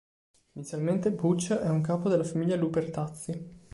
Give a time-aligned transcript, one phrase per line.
[0.53, 3.59] Inizialmente, Butch è un capo della Famiglia Lupertazzi.